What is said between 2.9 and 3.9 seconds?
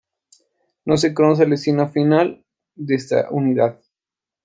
esta unidad.